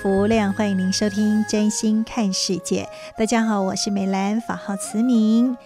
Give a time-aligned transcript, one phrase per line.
[0.00, 2.88] 福无量，欢迎您收听《真心看世界》。
[3.18, 5.58] 大家好，我是美兰，法号慈明。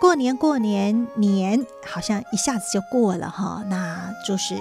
[0.00, 4.58] 过年过年年，好像一下子就过了哈，那就是。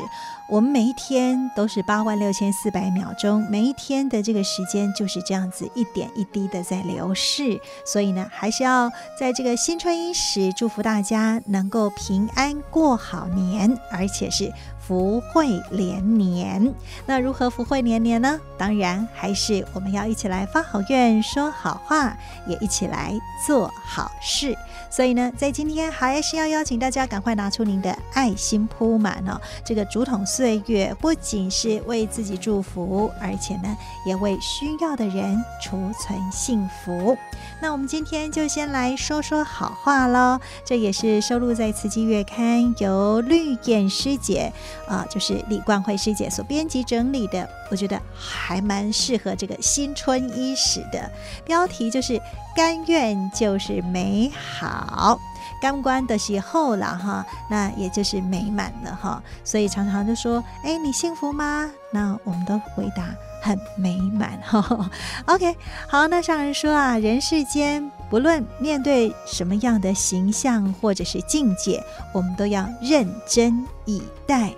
[0.49, 8.89] 我们每一天都是八万六千四百秒钟，每一天的这个时间就是这样子一点一滴的在流逝，所以呢，还是要
[9.19, 14.49] 在这个新春伊始，祝福大家能够平安过好年，而且是
[14.87, 16.73] 福慧连年。
[17.05, 18.39] 那如何福慧连年呢？
[18.57, 23.13] 当然还是我们要一起来发好愿、说好话，也一起来
[23.45, 24.57] 做好事。
[24.89, 37.17] 所以呢，在今天还是要邀请大家赶快拿出您的爱心铺满哦，这个竹筒岁月不仅是为自己祝福，而且呢，也为需要的人储存幸福。
[37.61, 40.39] 那我们今天就先来说说好话喽。
[40.63, 44.53] 这也是收录在《慈济月刊》由绿燕师姐
[44.87, 47.47] 啊、就是李冠慧师姐所编辑整理的。
[47.71, 51.09] 我觉得还蛮适合这个新春伊始的。
[51.45, 52.21] 标题就是
[52.55, 55.19] “甘愿就是美好”。
[55.59, 61.71] 甘关的时候了哈，那也就是美满了哈，所以常常就说，哎，你幸福吗？
[61.91, 63.03] 那我们都回答
[63.41, 64.87] 很美满哈。
[65.25, 65.55] OK，
[65.87, 71.83] 好，那上人说啊，人世间不论面对什么样的形象或者是境界，
[72.13, 74.53] 我们都要认真以待。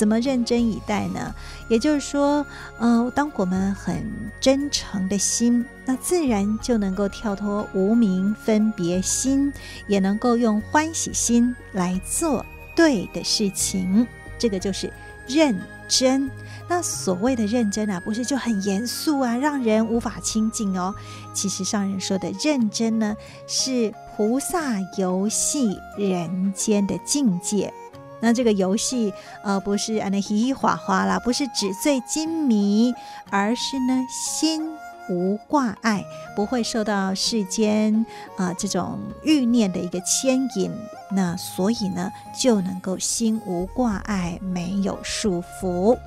[0.00, 1.34] 怎么认真以待呢？
[1.68, 2.46] 也就是说，
[2.78, 4.02] 呃，当我们很
[4.40, 9.52] 真诚的心，那自然就能够跳脱无明分别心，
[9.86, 12.42] 也能够用欢喜心来做
[12.74, 14.06] 对的事情。
[14.38, 14.90] 这个就是
[15.28, 15.54] 认
[15.86, 16.30] 真。
[16.66, 20.94] 那所谓的认真啊，不是就很严肃啊，让人无法亲近哦。
[21.34, 23.14] 其实上人说的认真呢，
[23.46, 27.70] 是菩萨游戏人间的境界。
[28.20, 32.94] 那这个游戏，呃，不是啊，那嘻嘻哈哈啦，不是纸醉金迷，
[33.30, 34.70] 而是呢，心
[35.08, 36.04] 无挂碍，
[36.36, 38.04] 不会受到世间
[38.36, 40.70] 啊、这种欲念的一个牵引，
[41.10, 45.98] 那所以呢，就能够心无挂碍，没有束缚，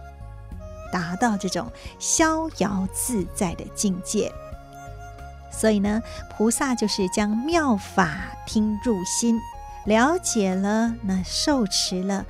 [0.92, 4.32] 达到这种逍遥自在的境界。
[5.52, 8.10] 所以呢，菩萨就是将妙法
[8.46, 9.40] 听入心。
[9.86, 12.26] 了解了，那受持了，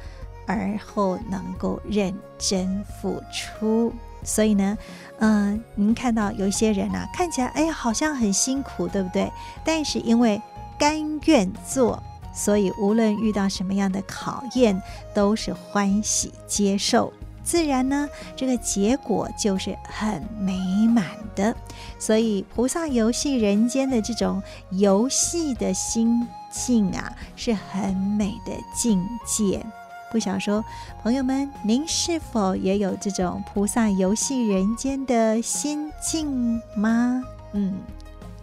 [0.47, 3.93] 而后能够认真付出。
[4.23, 4.77] 所以呢，
[5.19, 9.31] 嗯、呃，您看到有一些人啊，看起来哎呀，好像很辛苦，对不对？
[9.65, 10.41] 但是因为
[10.79, 12.01] 甘愿做，
[12.33, 14.81] 所以无论遇到什么样的考验，
[15.13, 17.11] 都是欢喜接受。
[17.43, 21.53] 自然呢，这个结果就是很美满的。
[21.99, 29.65] 所以菩萨游戏人间的这种游戏的心境啊，是很美的境界。
[30.11, 30.63] 不想说，
[31.01, 37.23] 朋友们，您是否也有这种菩萨游戏人间的心境吗？
[37.53, 37.73] 嗯，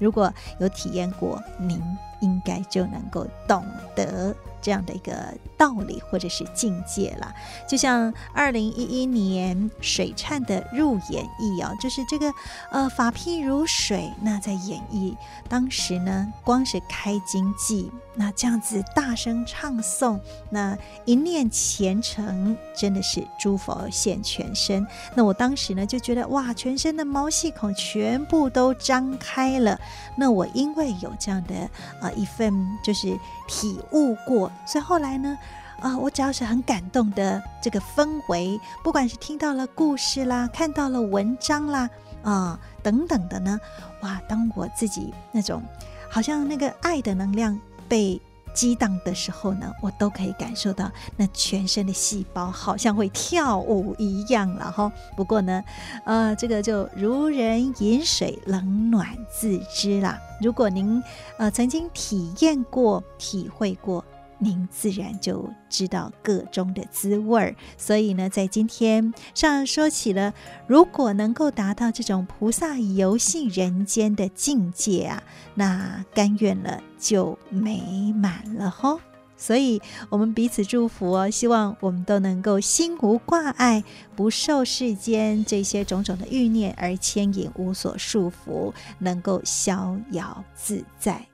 [0.01, 1.81] 如果有体验过，您
[2.21, 4.35] 应该就能够懂得。
[4.61, 5.13] 这样的一个
[5.57, 7.33] 道理或者是境界了，
[7.69, 12.33] 就像二零一一年水忏的入演绎哦，就是这个
[12.71, 15.17] 呃法譬如水，那在演绎
[15.49, 20.19] 当时呢，光是开经偈，那这样子大声唱诵，
[20.51, 24.87] 那一念虔诚，真的是诸佛现全身。
[25.15, 29.79] 那我当时呢就觉得哇，全身的毛细孔全部都张开了。
[30.17, 31.55] 那我因为有这样的
[32.01, 32.53] 啊、呃、一份
[32.83, 34.50] 就是体悟过。
[34.67, 35.39] 所以后来呢，
[35.81, 41.89] 啊、我只要是很感动的这个氛围，不管是听到了故事啦，看到了文章啦，
[42.23, 43.59] 啊、等等的呢，
[44.03, 45.63] 哇，当我自己那种
[46.11, 47.59] 好像那个爱的能量
[47.89, 48.21] 被
[48.53, 54.93] 激荡的时候呢，我都可以感受到那全身的细胞好像会跳舞一样了哈。
[55.17, 55.65] 不过呢，
[56.05, 60.19] 呃，这个就如人饮水，冷暖自知啦。
[60.43, 61.03] 如果您
[61.39, 64.05] 呃曾经体验过、体会过。
[64.43, 70.33] 您自然就知道个中的滋味儿，所以呢，在今天上说起了，
[70.67, 75.23] 如果能够达到这种菩萨游戏人间的境界啊，
[75.55, 78.99] 那甘愿了就美满了吼。
[79.37, 83.85] 所以我们彼此祝福哦，希望我们都能够心无挂碍，
[84.17, 91.27] 不受世间这些种种的欲念而牵引，无所束缚，能够逍遥自在。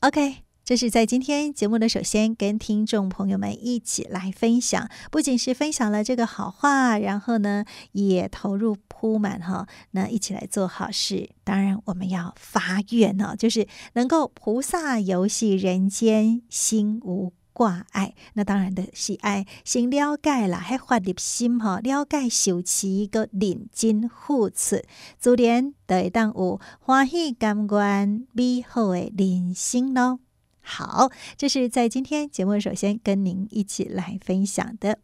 [0.00, 0.51] OK。
[0.72, 11.28] 这是在今天节目的首先跟听众朋友们一起来分享，不仅是分享了这个好话，然后呢也投入铺满哈，那一起来做好事。
[11.44, 18.14] 当然我们要发愿呢，就是能够菩萨游戏人间，心无挂碍。
[18.32, 24.86] 那当然的喜爱，先了解了，还发立心哈，了解修持一个认真护持，
[25.18, 30.20] 自然就会当有欢喜感官美好的人生喽。
[30.62, 34.98] 好，这是在今天节目首先跟您一起来分享的。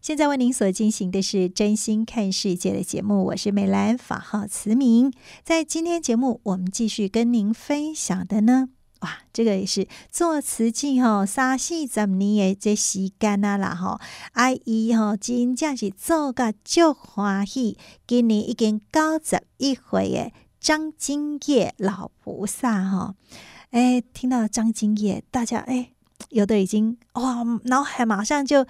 [0.00, 5.12] 现在为您所进行的是真心看世界的节目，我是美兰，法号慈明。
[5.42, 8.68] 在今天节目，我们继续跟您分享的呢，
[9.00, 14.00] 哇，这个也是做慈济哈，三四十年的这时间啊啦哈，
[14.32, 20.30] 阿姨哈真正是做个足欢喜，今年已经九十一回的
[20.60, 23.16] 张金叶老菩萨哈。
[23.70, 25.92] 哎，听到张金叶，大家哎，
[26.30, 28.66] 有的已经哇，脑海马上就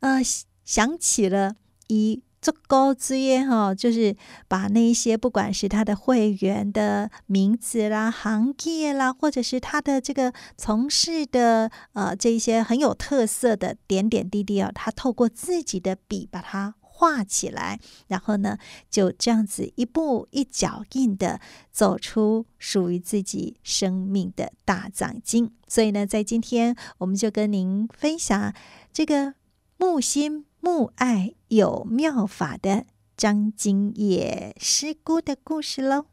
[0.00, 0.20] 呃
[0.64, 1.56] 想起了
[1.88, 4.16] 以足够之业哈，就是
[4.48, 16.74] 把那些不管是他的会员的名字啦、行业啦，或者是他的这个从事的呃这一些很有特色的点点滴滴啊，他透过自己的笔把它。
[17.00, 18.58] 画起来，然后呢，
[18.90, 21.40] 就这样子一步一脚印的
[21.72, 25.50] 走出属于自己生命的大藏经。
[25.66, 28.52] 所以呢，在今天我们就跟您分享
[28.92, 29.32] 这个
[29.78, 32.84] 木心木爱有妙法的
[33.16, 36.04] 张金叶师姑的故事喽。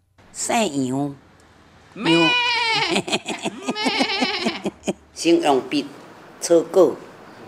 [5.14, 5.86] 先用笔
[6.40, 6.96] 草稿，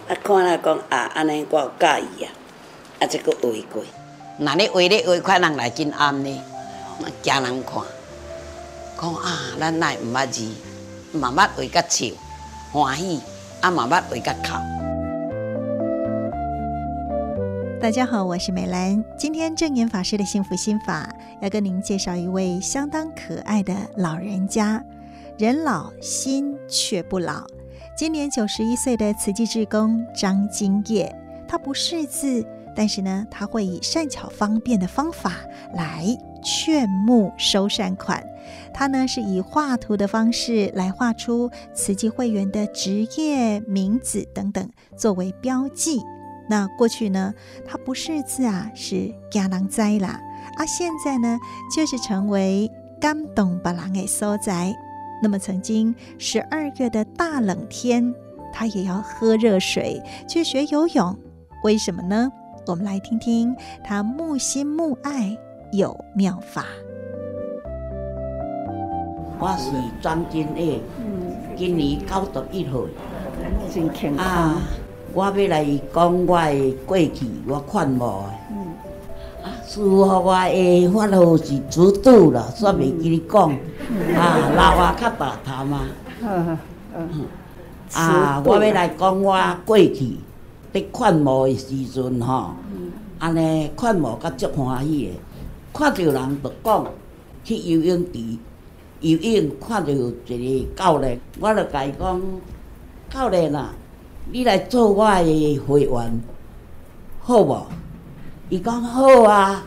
[0.10, 2.34] 啊，看了讲啊，安尼我有介意啊。
[3.00, 3.08] 啊！
[3.10, 3.84] 这个画过，
[4.38, 6.42] 那你画咧画，看人来真暗呢，
[7.22, 7.82] 惊人看。
[9.00, 10.46] 讲啊，咱来唔捌字，
[11.14, 12.08] 慢慢画个笑，
[12.74, 13.22] 欢喜
[13.62, 14.50] 啊，慢慢画个哭。
[17.80, 19.02] 大家好，我是美兰。
[19.18, 21.10] 今天证严法师的幸福心法，
[21.42, 24.84] 要跟您介绍一位相当可爱的老人家。
[25.38, 27.46] 人老心却不老，
[27.98, 31.16] 今年九十一岁的慈济志工张金叶，
[31.48, 32.46] 他不识字。
[32.80, 35.34] 但是呢，他会以善巧方便的方法
[35.74, 36.06] 来
[36.42, 38.26] 劝募收善款。
[38.74, 44.66] 他呢是以画图的方式来画出慈济会员的职业、名字等等
[44.96, 46.02] 作为标记。
[46.48, 47.34] 那过去呢，
[47.68, 50.18] 他不识字啊，是惊人知啦。
[50.56, 51.38] 啊，现在呢，
[51.76, 52.72] 就是成为
[53.02, 54.74] 感动别人的所在。
[55.22, 58.16] 那么曾经十二月的大冷天，
[58.54, 61.14] 他也要喝热水去学游泳，
[61.66, 62.32] 为什么呢？
[62.70, 65.36] 我们来听听他木心木爱
[65.72, 66.64] 有妙法。
[69.40, 69.72] 我是
[70.04, 70.80] 张金叶，
[71.58, 74.12] 今年九十一岁。
[74.18, 74.62] 啊，
[75.16, 78.06] 我要来讲我的过去，我劝募的。
[79.42, 83.50] 啊，师傅我的法号是主度了，煞未记你讲。
[84.16, 85.88] 啊，老话较大头嘛。
[87.96, 89.36] 啊，我要来讲我
[89.66, 90.20] 过去。
[90.72, 92.52] 在劝募的时阵吼，
[93.18, 95.14] 安尼看无甲足欢喜的，
[95.74, 96.88] 看到人就讲
[97.44, 98.38] 去游泳池
[99.02, 102.22] 游泳，看到一个教练，我就甲伊讲
[103.10, 103.74] 教练啊，
[104.32, 106.22] 你来做我的会员，
[107.20, 107.66] 好无？
[108.50, 109.64] 伊讲好啊，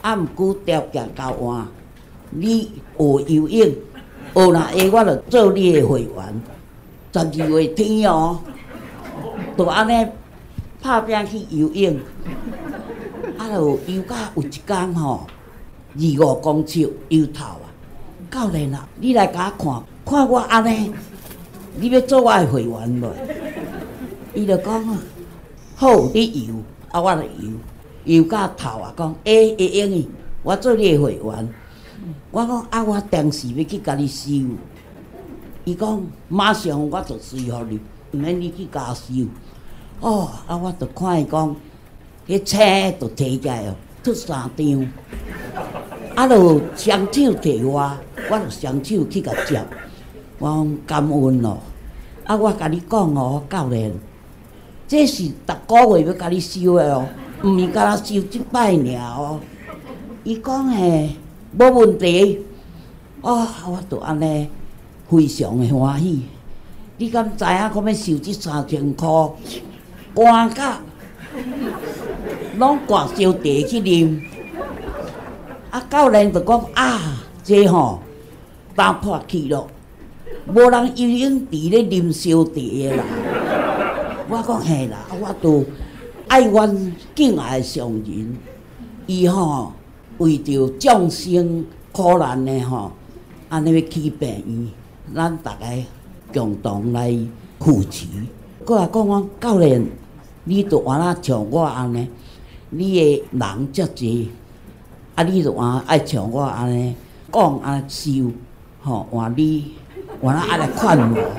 [0.00, 1.66] 啊毋过条件交换，
[2.30, 2.62] 你
[2.98, 3.68] 学游泳，
[4.34, 6.42] 学若会我就做你的会员，
[7.12, 8.40] 十二月天哦。
[9.56, 10.06] 就安尼
[10.80, 11.96] 拍拼去游泳，
[13.38, 15.26] 啊，就游甲有一天吼，
[15.94, 17.66] 二五公尺游透啊！
[18.30, 20.92] 教练啊，你来甲我看，看我安尼，
[21.76, 23.12] 你要做我的会员无？
[24.34, 24.98] 伊就讲啊，
[25.76, 26.54] 好，你游，
[26.90, 27.50] 啊，我来游，
[28.04, 30.08] 游甲头啊，讲，会，会用去，
[30.42, 31.48] 我做你的会员。
[32.30, 34.30] 我讲啊，我定时要去甲你收，
[35.64, 37.78] 伊讲马上我就随互你，
[38.12, 39.12] 毋免你去甲收。
[40.00, 41.56] 哦，啊，我着看伊讲，
[42.28, 44.92] 迄车着提起来哦，出三张。
[46.14, 47.98] 啊，着双手提我，
[48.30, 49.64] 我着双手去甲接。
[50.38, 51.58] 我讲感恩咯。
[52.24, 53.92] 啊，我甲你讲哦，教练，
[54.86, 57.08] 这是逐个月要甲你收的哦，
[57.42, 59.40] 毋是甲咱收即摆尔哦。
[60.24, 61.16] 伊讲诶，
[61.58, 62.44] 无问题。
[63.22, 64.48] 哦，我着安尼。
[65.10, 66.22] 非常的欢喜，
[67.02, 67.50] 你敢知影？
[67.74, 69.08] 讲要收即三千块，
[70.14, 70.78] 寒甲
[72.58, 74.20] 拢挂烧茶去啉。
[75.72, 77.98] 啊，教练就讲啊，这吼
[78.76, 79.66] 打破去咯，
[80.46, 83.04] 无人游泳池咧啉烧茶的啦。
[84.28, 85.64] 我讲嘿啦，啊我都
[86.28, 88.38] 爱阮敬爱上人，
[89.06, 89.72] 伊吼
[90.18, 92.92] 为着众生苦难的吼，
[93.48, 94.68] 安尼要起病院。
[95.16, 95.66] 咱大家
[96.32, 97.16] 共同来
[97.60, 98.06] 扶持。
[98.64, 99.84] 阁来讲讲教练，
[100.44, 102.08] 你着安那像我安尼，
[102.70, 104.30] 你的人遮济，
[105.14, 106.94] 啊，你着安爱像我安尼
[107.32, 108.10] 讲安收，
[108.82, 109.72] 吼，换你
[110.20, 111.30] 换咱爱来劝我。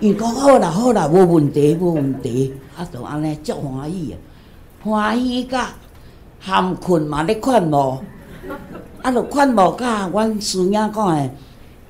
[0.00, 4.16] 伊讲好啦好啦，无问题无问题，啊，着安尼足欢喜啊，
[4.82, 5.68] 欢喜甲
[6.40, 8.02] 含困嘛咧劝我，
[9.02, 11.30] 啊，着劝我甲阮师兄讲诶。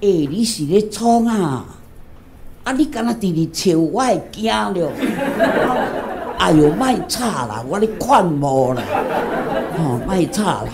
[0.01, 1.65] 诶、欸，你是咧创啊？
[2.69, 4.93] 啊，你敢若直直笑，我会惊了。
[6.39, 8.83] 哎呦，卖吵啦，我咧劝无啦，
[9.79, 10.69] 吼，卖吵啦。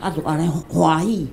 [0.00, 1.28] 啊，就安尼欢喜。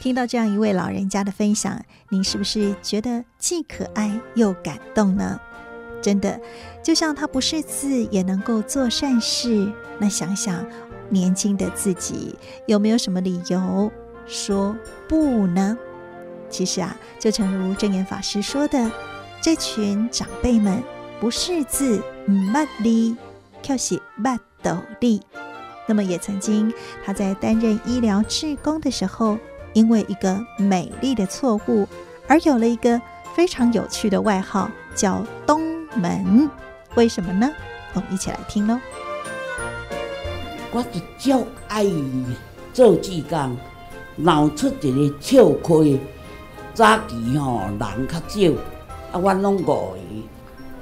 [0.00, 5.40] 听到这样一位老人家的分享，您是不是觉得既可爱又感动呢？
[6.00, 6.38] 真的，
[6.84, 10.64] 就像他不识字也能够做善事，那想想。
[11.10, 12.34] 年轻的自己
[12.66, 13.92] 有没有什么理由
[14.26, 14.76] 说
[15.08, 15.76] 不呢？
[16.50, 18.90] 其实啊，就诚如证严法师说的，
[19.40, 20.82] 这群长辈们
[21.20, 23.16] 不识字，唔捌字，
[23.62, 25.20] 却是捌道理。
[25.86, 26.72] 那么也曾经
[27.04, 29.36] 他在担任医疗志工的时候，
[29.72, 31.86] 因为一个美丽的错误，
[32.26, 33.00] 而有了一个
[33.34, 35.60] 非常有趣的外号，叫东
[35.96, 36.48] 门。
[36.94, 37.50] 为什么呢？
[37.94, 38.78] 我们一起来听喽。
[40.70, 41.84] 我是足爱
[42.72, 43.56] 做志工，
[44.16, 46.00] 闹出一个笑亏。
[46.72, 47.78] 早期吼人
[48.08, 48.52] 较少，
[49.12, 49.72] 啊，阮拢五个，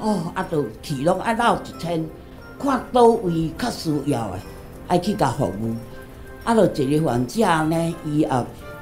[0.01, 2.09] 哦，啊，就去拢爱闹一千，
[2.59, 4.39] 看倒位较需要的，
[4.89, 5.75] 爱去甲服务。
[6.45, 8.29] 啊，就一个患者呢，伊也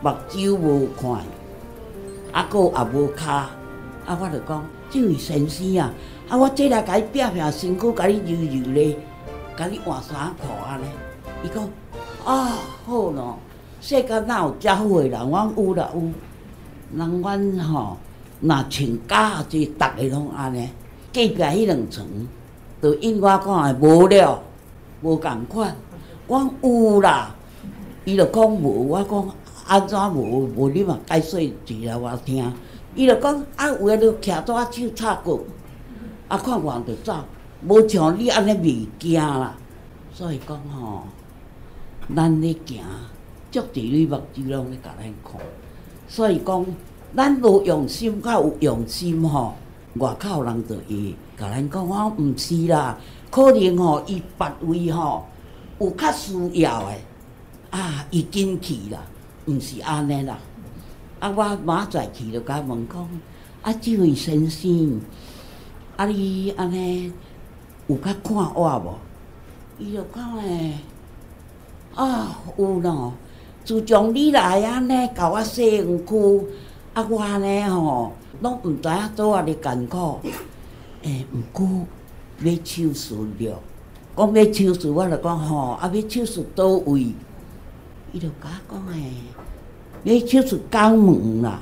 [0.00, 1.10] 目睭无看，
[2.32, 5.92] 啊，阁也无骹，啊，我就讲，这位先生啊，
[6.28, 8.96] 啊，我这来甲你拼拼身躯，甲你揉揉咧。
[9.56, 10.86] 甲你换衫裤安尼，
[11.44, 11.62] 伊讲
[12.24, 13.38] 啊好咯，
[13.80, 15.30] 世间哪有遮好诶人？
[15.30, 16.00] 阮有啦有，
[16.96, 17.96] 人阮吼
[18.40, 20.68] 若穿假就逐个拢安尼。
[21.12, 22.06] 隔壁迄两床，
[22.82, 24.42] 就因我讲诶无了，
[25.02, 25.74] 无共款。
[26.28, 27.34] 阮有啦，
[28.04, 29.28] 伊就讲无，我讲
[29.66, 30.46] 安怎无？
[30.54, 32.52] 无你嘛解释一下我听。
[32.94, 35.40] 伊就讲啊，有诶就徛住手插过，
[36.28, 37.16] 啊看完就走。
[37.66, 39.54] 无像你安尼未惊啦，
[40.12, 41.02] 所以讲吼，
[42.14, 42.84] 咱咧行，
[43.50, 45.40] 足伫你目睭拢咧甲咱看，
[46.08, 46.66] 所以讲，
[47.16, 49.54] 咱无用心，较有用心吼，
[49.94, 52.96] 外口人就会甲咱讲，我毋是啦，
[53.30, 55.24] 可能吼伊别位吼
[55.80, 57.00] 有较需要诶，
[57.70, 59.00] 啊，伊紧去啦，
[59.46, 60.38] 毋是安尼啦，
[61.18, 63.08] 啊，我马仔去就甲问讲，
[63.62, 65.00] 啊，这位先生，
[65.96, 67.12] 啊，你安尼？
[67.88, 68.94] 有较看我无？
[69.82, 70.78] 伊就讲诶，
[71.96, 73.12] 啊有咯，
[73.64, 76.46] 自从你来安尼甲我洗身躯，
[76.94, 80.18] 啊我安尼吼，拢毋知影倒啊哩艰苦。
[81.02, 81.66] 诶，毋过
[82.42, 83.60] 要手术了，
[84.16, 87.14] 讲要手术，我就讲吼，啊要手术倒位？
[88.12, 91.60] 伊就甲我讲诶，要手术肛门啦。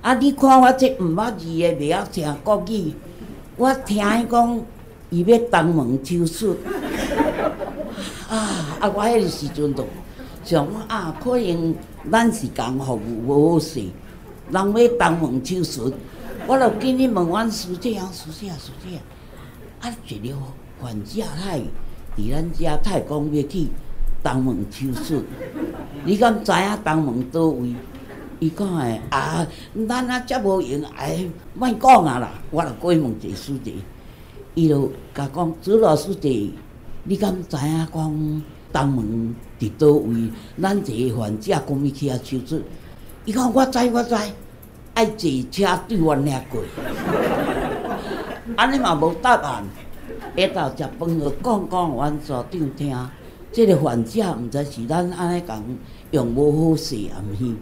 [0.00, 2.94] 啊，你看我这毋捌字诶，袂晓听国语，
[3.56, 4.60] 我听伊讲。
[5.12, 6.56] 伊要肛门手术，
[8.30, 8.78] 啊！
[8.78, 9.84] 啊，我迄个时阵就
[10.50, 11.72] 想啊，可能
[12.10, 13.78] 咱是共服务无好势，
[14.50, 15.92] 人要东门手术，
[16.48, 19.02] 我就紧去问阮师姐啊，师姐啊，师姐啊，
[19.82, 20.36] 啊，一个
[20.82, 21.60] 患者太
[22.16, 23.68] 伫咱遮太讲要去
[24.24, 25.22] 东门手术，
[26.04, 27.72] 你敢知影东门倒位？
[28.40, 29.46] 伊讲诶啊，
[29.88, 33.74] 咱啊遮无用，哎，莫讲啊啦，我着过问一个师姐。
[34.56, 36.52] 伊就甲讲，朱老师弟，
[37.04, 38.42] 你敢知影讲
[38.72, 40.30] 东门伫倒位？
[40.60, 42.62] 咱一个患者讲伊去遐手术，
[43.24, 44.14] 伊讲我知我知，
[44.94, 46.62] 爱坐车对阮遐过。
[48.56, 49.64] 安尼嘛无答案，
[50.36, 53.08] 下昼食饭就讲讲，阮组长听，
[53.52, 55.62] 即个患者毋知是咱安尼讲
[56.10, 57.54] 用无好势啊毋是？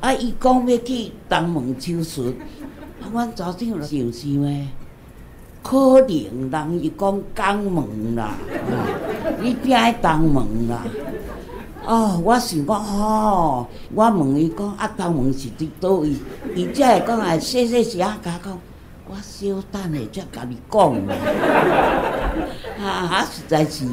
[0.00, 2.34] 啊，伊讲要去东门手术，
[3.00, 4.68] 啊，阮组长就想想诶，
[5.62, 8.34] 可能人伊讲江门啦，
[9.40, 10.82] 你边爱东门啦？
[11.86, 16.14] 哦，我想讲哦，我问伊讲啊，东门是伫倒位？
[16.54, 18.58] 伊才会讲啊细细声甲讲。
[19.12, 21.12] 我小等下才甲你讲嘛，
[22.80, 23.84] 啊啊实在是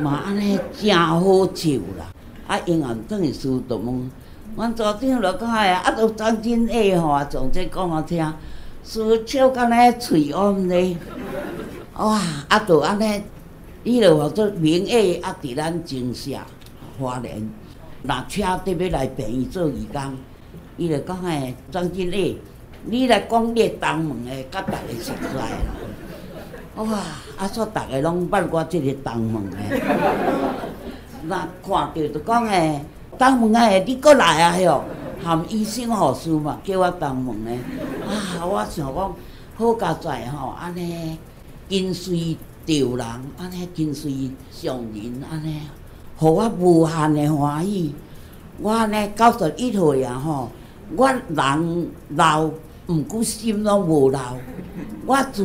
[0.00, 1.20] 嘛安尼真好
[1.54, 2.10] 笑啦！
[2.48, 4.10] 啊，因啊等于师就问，
[4.56, 8.32] 阮组长就讲哎呀，啊，都张金爱吼，从这讲我听，
[8.82, 10.96] 输笑甲那喙嗡咧，
[11.98, 12.20] 哇！
[12.48, 13.22] 啊，都安尼，
[13.86, 16.44] 伊就话做名爱啊，伫咱金厦
[16.98, 17.48] 花莲，
[18.02, 20.00] 若车得要来陪伊做义工，
[20.76, 22.34] 伊就讲哎，张金爱。
[22.88, 25.46] 你来讲你东门诶，甲逐个熟悉啦。
[26.82, 26.98] 哇！
[27.38, 29.80] 啊，煞逐个拢捌我即个东门诶。
[31.28, 32.84] 若看着就讲诶，
[33.16, 34.82] 东门诶，你过来啊哟！
[35.22, 37.60] 含医生护士嘛，叫我东门诶。
[38.08, 39.14] 啊，我想讲
[39.56, 41.16] 好佳哉吼，安尼
[41.68, 43.06] 跟随着人，
[43.38, 45.60] 安尼跟随上人，安尼，
[46.16, 47.94] 互我无限诶欢喜。
[48.58, 50.50] 我安尼九十一岁啊吼，
[50.96, 52.50] 我人老。
[52.88, 54.36] 毋过心拢无老，
[55.06, 55.44] 我自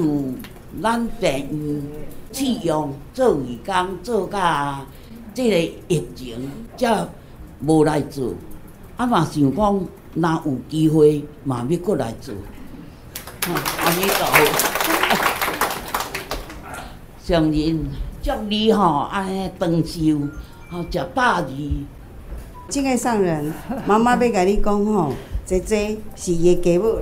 [0.79, 1.83] 咱病院
[2.31, 4.85] 试用做义工做甲
[5.33, 7.07] 即个疫情才
[7.65, 8.35] 无来做，
[8.95, 12.35] 啊嘛想讲若有机会嘛要过来做，
[13.47, 14.80] 安尼就好。
[17.31, 17.85] 上人
[18.21, 20.27] 祝你吼安尼长寿，
[20.69, 21.45] 吼食百二。
[22.67, 23.53] 敬爱上人，
[23.87, 25.13] 妈妈要甲你讲吼，
[25.45, 26.99] 姐姐是伊个家母。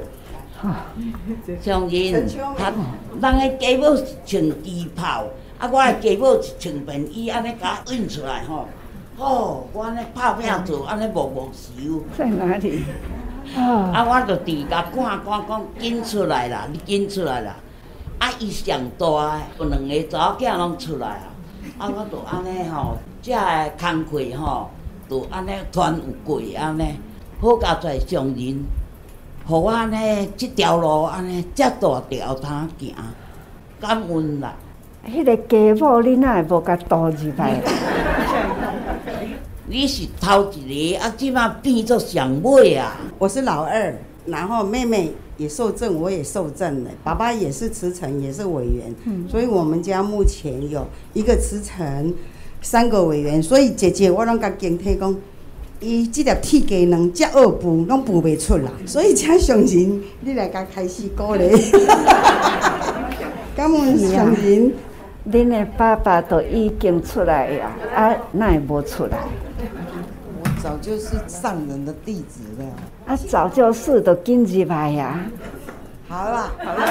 [1.60, 2.28] 上人，
[3.20, 5.26] 他人个家母穿旗袍，
[5.58, 8.68] 啊，我个家母穿便衣，安尼甲印出来吼。
[9.18, 12.04] 哦，我安尼拍拼做，安尼无无收。
[12.16, 12.84] 在哪里？
[13.58, 17.56] 啊，我着伫甲看看讲，紧出来啦，你紧出来啦。
[18.20, 21.28] 啊，伊上大个，有两个查某囝拢出来啊。
[21.78, 24.70] 啊，我着安尼吼，遮个工课吼，
[25.10, 26.96] 着安尼团有过安尼，
[27.42, 28.62] 好佳哉上人。
[29.48, 29.98] 互我呢，
[30.38, 32.94] 即条路安尼，遮大条通行，
[33.80, 34.54] 感恩啦。
[35.08, 37.62] 迄个家母，你哪会无甲多入来？
[39.66, 42.98] 你是头一个，啊，即马变做上尾啊。
[43.18, 46.92] 我是老二，然后妹妹也受证，我也受证了。
[47.04, 52.14] 爸爸也是慈诚，也是委员，嗯、所以我们家目前有一个慈诚，
[52.62, 53.42] 三个委员。
[53.42, 55.16] 所以姐姐，我拢甲警惕讲。
[55.82, 61.50] 伊即粒铁鸡卵遮恶补，拢补袂出来，所以请上人你来甲开始鼓励。
[63.56, 64.74] 感恩上人，
[65.32, 69.20] 恁的爸爸都已经出来呀，啊，那也无出来？
[70.44, 72.66] 我早就是上人的弟子了。
[73.10, 75.20] 啊，早就是都紧入来呀。
[76.08, 76.86] 好了，好了。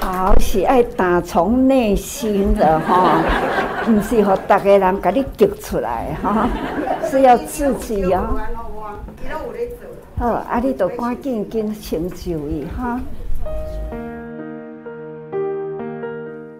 [0.00, 3.22] 好是爱打从内心的哈，
[3.84, 6.48] 不是和大家人给你激出来哈，
[7.04, 8.40] 是要自己哦。
[10.18, 12.98] 好，啊，你都赶紧紧成就伊哈。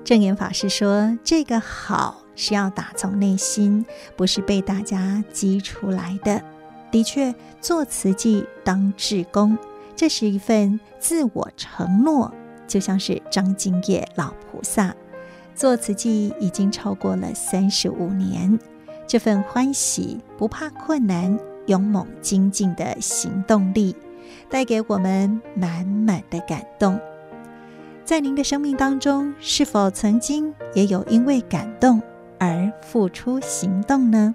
[0.05, 3.85] 证严法师说：“这个好是要打从内心，
[4.17, 6.43] 不是被大家激出来的。
[6.91, 9.59] 的确，做慈济当志工，
[9.95, 12.33] 这是一份自我承诺。”
[12.67, 14.95] 就像是张金叶老菩萨
[15.57, 18.59] 做慈济已经超过了三十五年，
[19.07, 23.95] 这份欢喜不怕困难、勇猛精进的行动力，
[24.49, 26.99] 带给我们满满的感动。
[28.05, 32.01] 在您的生命当中，是否曾经也有因为感动
[32.41, 34.35] 而付出行动呢？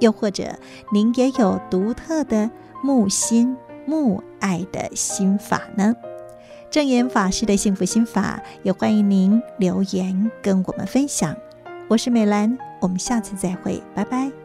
[0.00, 0.56] 又或者
[0.92, 2.50] 您也有独特的
[2.82, 5.94] 木心木爱的心法呢？
[6.70, 11.36] 正言法师的幸福心法，也欢迎您留言跟我们分享。
[11.86, 14.41] 我是美兰，我们下次再会，拜拜。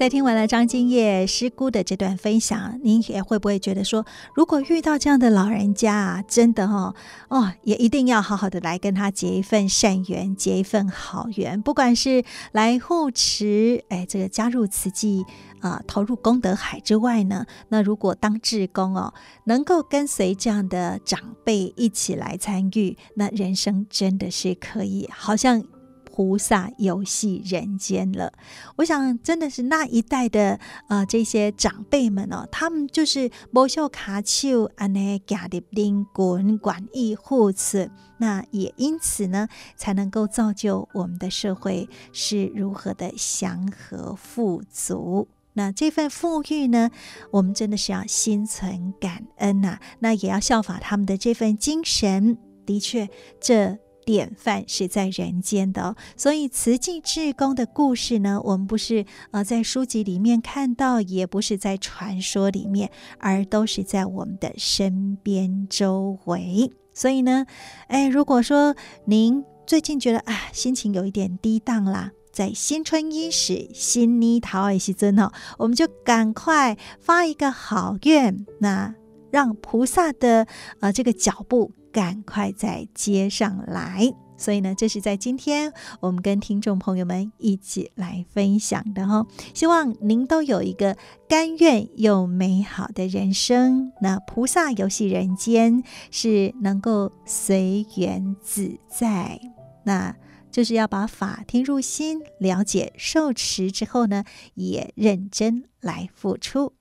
[0.00, 6.94] 在听完了张金叶师姑的这段分享，您也会不会觉得说，如果遇到这样的老人家啊，真的哦
[7.28, 15.26] 哦，也一定要好好的来跟他结一份善缘，结一份好缘，不管是来护持，哎，这个加入慈济
[15.60, 19.12] 啊、投入功德海之外呢，那如果当志工哦，
[19.44, 25.62] 能够跟随这样的长辈一起来参与，那人生真的是可以，好像。
[26.12, 28.32] 菩萨游戏人间了，
[28.76, 45.28] 我想真的是那一代的呃这些长辈们哦，他们就是无袖卡丘安内加的灵滚管义护持，那也因此呢，才能够造就我们的社会是如何的祥和富足。
[45.54, 46.90] 那这份富裕呢，
[47.30, 52.36] 我们真的是要心存感恩呐、那也要效法他们的这份精神。
[52.66, 53.08] 的确，
[53.40, 53.78] 这。
[54.04, 66.72] 典范是在人间的哦，所以慈济志工的故事呢，我们不是呃在书籍里面看到，也不是在传说里面，而都是在我们的身边周围。
[66.92, 67.46] 所以呢，
[67.88, 78.94] 哎，如果说您最近觉得啊心情有一点低档啦，在新春伊始，新年头的时阵哦，我们就赶快发一个好愿，那
[79.30, 80.46] 让菩萨的
[80.80, 81.70] 呃这个脚步。
[81.92, 89.26] 赶快再接上来，所以呢，这是在今天我们跟听众朋友们一起来分享的哈。
[89.52, 90.96] 希望您都有一个
[91.28, 93.92] 甘愿又美好的人生。
[94.00, 99.40] 那菩萨游戏人间是能够随缘自在，
[99.84, 100.14] 那
[100.50, 104.24] 就是要把法听入心，了解受持之后呢，
[104.54, 106.72] 也认真来付出。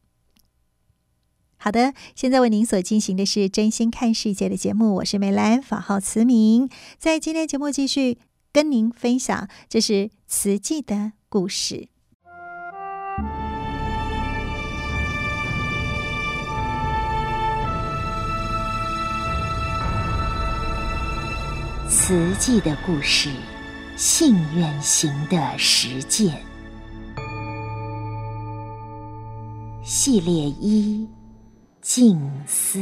[1.62, 6.70] 好的，现在为您所进行的是真心看世界的节目，我是梅兰，法号慈明。
[6.98, 8.18] 在今天节目继续
[8.54, 11.90] 跟您分享，这是慈济的故事。
[21.90, 23.30] 慈济的故事，
[23.98, 26.42] 信愿行的实践
[29.84, 31.19] 系列一。
[31.92, 32.80] 静思，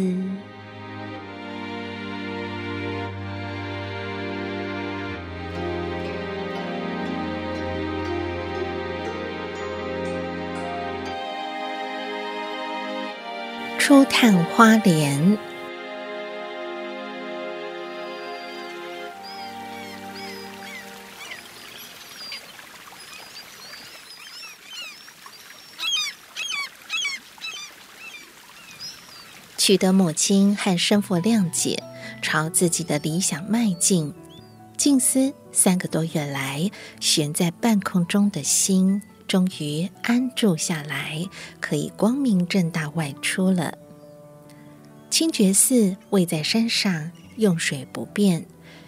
[13.80, 15.38] 初探花莲。
[29.68, 31.84] 取得母亲和生父谅解，
[32.22, 34.14] 朝自己的理想迈进。
[34.78, 41.22] 静思三个多月来悬在半空中的心，终于安住下来，
[41.60, 43.78] 可以光明正大外出了。
[45.10, 48.46] 清觉寺位在山上，用水不便，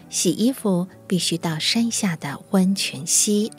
[0.10, 3.52] 洗衣服必须到山下的温泉溪。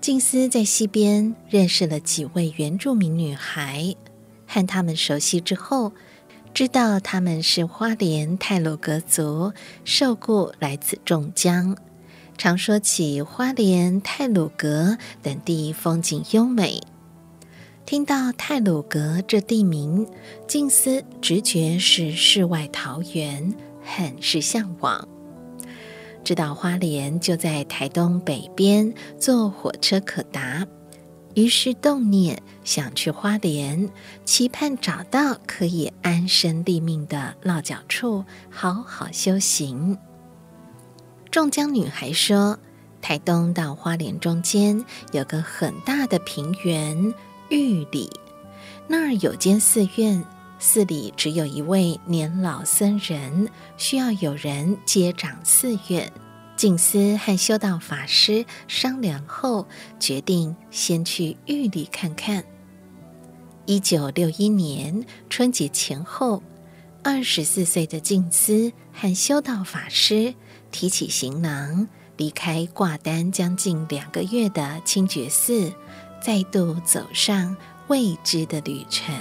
[0.00, 3.94] 静思在溪边认识了几位原住民女孩。
[4.52, 5.92] 和他们熟悉之后，
[6.52, 11.74] 知道他们是花莲太鲁阁族，受雇来自中江，
[12.36, 16.82] 常说起花莲太鲁阁等地风景优美。
[17.86, 20.06] 听到太鲁阁这地名，
[20.46, 25.08] 静思直觉是世外桃源，很是向往。
[26.22, 30.66] 知道花莲就在台东北边，坐火车可达。
[31.34, 33.88] 于是动念想去花莲，
[34.24, 39.96] 期盼找到可以安身立命的落脚处，好好修行。
[41.30, 42.58] 中江女孩说，
[43.00, 47.14] 台东到花莲中间有个很大的平原
[47.48, 48.10] 玉里，
[48.86, 50.22] 那儿有间寺院，
[50.58, 56.12] 寺里只有一位年老僧人，需要有人接掌寺院。
[56.62, 59.66] 静思和修道法师商量后，
[59.98, 62.44] 决定先去玉里看看。
[63.66, 66.40] 一九六一年春节前后，
[67.02, 70.32] 二十四岁的静思和修道法师
[70.70, 75.72] 提起行囊，离开挂单将近两个月的清觉寺，
[76.22, 77.56] 再度走上
[77.88, 79.12] 未知的旅程。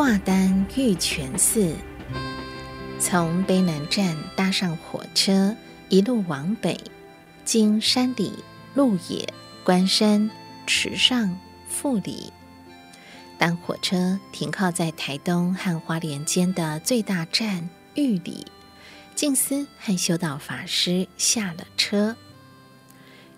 [0.00, 1.74] 挂单玉泉寺，
[2.98, 5.54] 从卑南站搭上火车，
[5.90, 6.80] 一路往北，
[7.44, 8.32] 经山里、
[8.72, 9.28] 鹿野、
[9.62, 10.30] 关山、
[10.66, 12.32] 池上、富里。
[13.36, 18.46] 当火车停靠在台东和花莲间的最大站玉里，
[19.14, 22.16] 静思和修道法师下了车。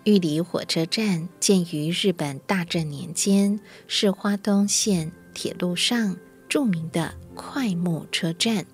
[0.04, 6.16] 玉里火车站建于日本大正年间，是花东线铁路上
[6.52, 8.66] 著名的快木车站。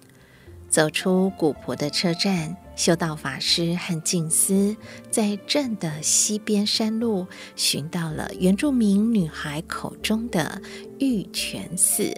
[0.68, 4.76] 走出古朴的车站，修道法师和静思
[5.12, 10.60] 在镇的西边山路寻到了原住民女孩口中的
[10.98, 12.12] 玉泉寺。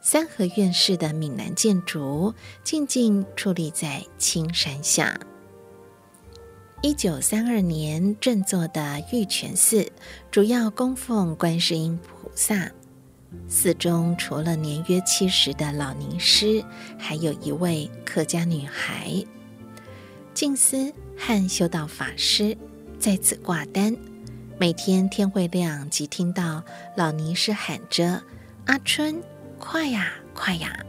[0.00, 2.32] 三合院式的闽南建筑
[2.62, 5.18] 静静矗立在青山下。
[6.82, 9.90] 一九三二年振作的玉泉寺，
[10.30, 12.70] 主要供奉观世音菩萨。
[13.48, 16.64] 寺中除了年约七十的老尼师，
[16.98, 19.24] 还有一位客家女孩。
[20.34, 22.56] 静思和修道法师
[22.98, 23.96] 在此挂单，
[24.58, 26.62] 每天天会亮即听到
[26.96, 28.22] 老尼师喊着
[28.66, 29.22] ：“阿春，
[29.58, 30.84] 快呀，快呀！”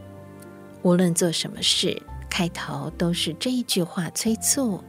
[0.82, 4.82] 无论做什么事，开头都是这一句话催促。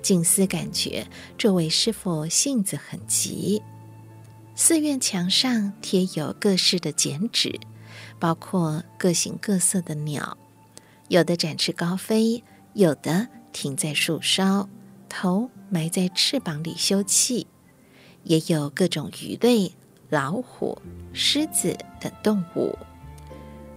[0.00, 3.62] 静思感觉这位师傅性子很急。
[4.60, 7.60] 寺院墙上贴有各式的剪纸，
[8.18, 10.36] 包括各形各色的鸟，
[11.06, 12.42] 有的展翅高飞，
[12.74, 14.68] 有的停在树梢，
[15.08, 17.46] 头埋在翅膀里休憩，
[18.24, 19.70] 也有各种鱼类、
[20.10, 20.76] 老虎、
[21.12, 22.76] 狮子等动物。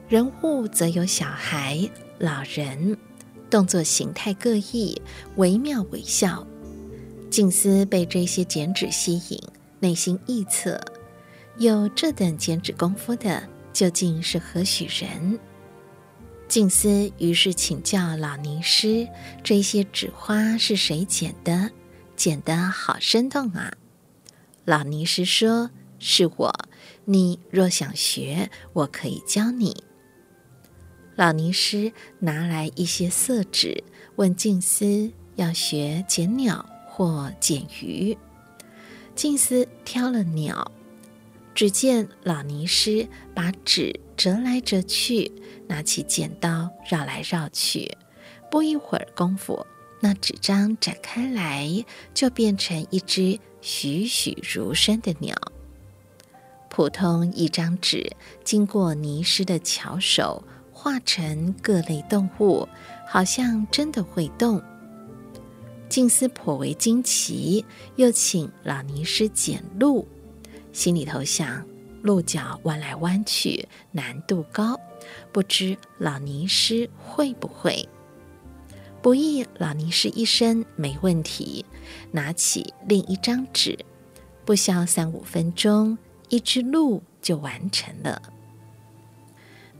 [0.09, 2.97] 人物则有小孩、老人，
[3.51, 4.99] 动作形态各异，
[5.35, 6.45] 惟妙惟肖。
[7.29, 9.39] 静思被这些剪纸吸引。
[9.81, 10.79] 内心臆测，
[11.57, 15.37] 有这等剪纸功夫的究竟是何许人？
[16.47, 19.07] 静思于是请教老尼师
[19.43, 21.71] ：“这些纸花是谁剪的？
[22.15, 23.73] 剪得好生动啊！”
[24.65, 26.53] 老尼师说：“是我。
[27.05, 29.83] 你若想学，我可以教你。”
[31.17, 33.83] 老尼师拿来一些色纸，
[34.17, 38.15] 问静思要学剪鸟或剪鱼。
[39.15, 40.71] 静思挑了鸟，
[41.53, 45.31] 只见老尼师把纸折来折去，
[45.67, 47.97] 拿起剪刀绕来绕去，
[48.49, 49.65] 不一会儿功夫，
[49.99, 55.35] 那纸张展开来，就变成一只栩栩如生的鸟。
[56.69, 58.11] 普通一张纸，
[58.43, 62.67] 经过尼师的巧手，画成各类动物，
[63.05, 64.63] 好像真的会动。
[65.91, 67.65] 静思颇为惊奇，
[67.97, 70.07] 又请老尼师剪鹿，
[70.71, 71.67] 心里头想：
[72.01, 74.79] 鹿角弯来弯去，难度高，
[75.33, 77.85] 不知老尼师会不会？
[79.01, 81.65] 不意老尼师一声没问题，
[82.09, 83.77] 拿起另一张纸，
[84.45, 85.97] 不消三五分钟，
[86.29, 88.21] 一只鹿就完成了。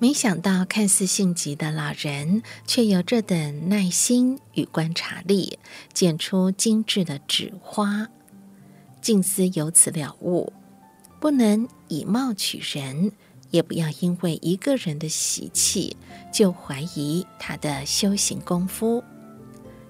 [0.01, 5.59] 没想到，看似性急的老人，却有这等耐心与观察力，
[5.93, 8.09] 剪出精致的纸花。
[8.99, 10.51] 静思由此了悟：
[11.19, 13.11] 不能以貌取人，
[13.51, 15.95] 也不要因为一个人的习气
[16.33, 19.03] 就怀疑他的修行功夫。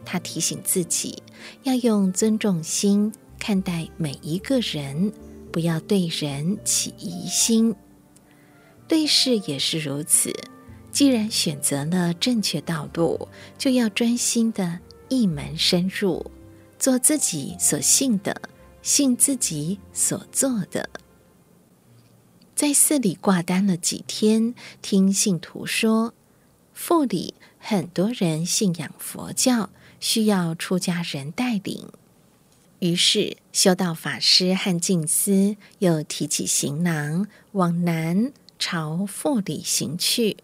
[0.03, 1.23] 他提醒自己，
[1.63, 5.13] 要用尊重心看待每一个人，
[5.53, 7.73] 不要对人起疑心。
[8.91, 10.33] 对事也是如此，
[10.91, 16.29] 既然选择了正确道路，就要专心的一门深入，
[16.77, 18.41] 做自己所信的，
[18.81, 20.89] 信自己所做的。
[22.53, 26.13] 在寺里挂单了几天，听信徒说，
[26.73, 29.69] 富里很多人信仰佛教，
[30.01, 31.87] 需要出家人带领，
[32.79, 38.33] 于是修道法师和静思又提起行囊往南。
[38.61, 40.37] 朝富里行去。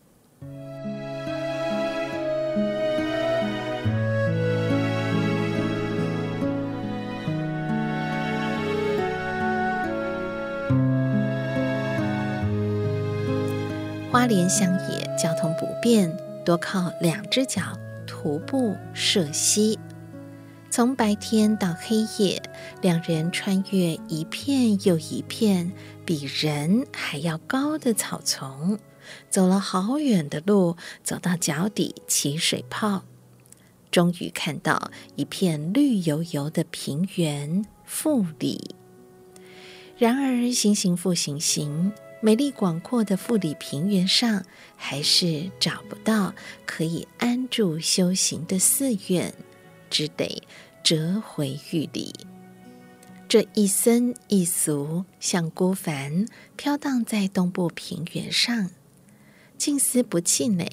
[14.11, 16.11] 花莲乡野交通不便，
[16.43, 17.61] 多靠两只脚
[18.07, 19.77] 徒步涉溪。
[20.71, 22.41] 从白天到黑夜，
[22.81, 25.71] 两人穿越一片又一片
[26.07, 28.79] 比人还要高的草丛，
[29.29, 33.03] 走了好远的路，走到脚底起水泡，
[33.91, 38.73] 终于看到一片绿油油的平原富里。
[39.97, 41.91] 然而行行复行行，
[42.21, 44.45] 美丽广阔的富里平原上，
[44.77, 46.33] 还是找不到
[46.65, 49.33] 可以安住修行的寺院。
[49.89, 50.41] 只得
[50.81, 52.13] 折回玉里。
[53.29, 58.69] 这一僧一俗像孤帆，飘荡在东部平原上。
[59.57, 60.65] 静思不气馁，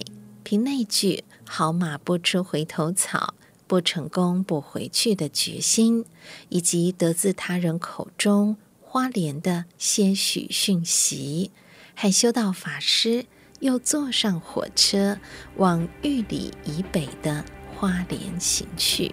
[0.44, 3.34] 凭那句“好马不吃回头草”，
[3.66, 6.04] 不成功不回去的决心，
[6.48, 11.50] 以及得自他人口中花莲的些许讯息，
[11.96, 13.26] 和修道法师
[13.58, 15.18] 又坐上火车，
[15.56, 19.10] 往玉里以北的花莲行去。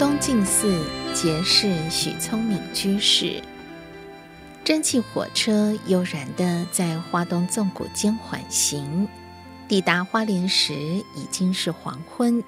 [0.00, 0.82] 东晋寺
[1.12, 3.42] 结识许聪明居士，
[4.64, 9.06] 蒸汽火车悠然地在花东纵谷间缓行。
[9.68, 12.42] 抵达花莲时已经是黄昏，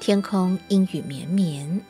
[0.00, 1.80] 天空阴雨绵绵。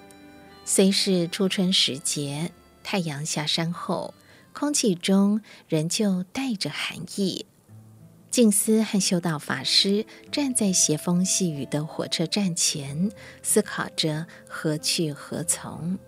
[0.66, 2.52] 虽是初春时节，
[2.84, 4.12] 太阳下山后，
[4.52, 7.46] 空气中仍旧带着寒意。
[8.30, 13.10] 静思和修道法师站在斜风细雨的火车站前，
[13.42, 15.98] 思考着何去何从。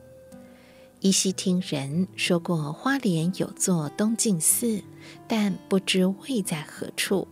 [1.01, 4.81] 依稀听人说过花莲有座东静寺，
[5.27, 7.27] 但不知位在何处。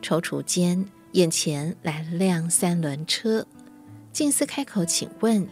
[0.00, 3.46] 踌躇间，眼前来了辆三轮车。
[4.14, 5.46] 静思开口请问：“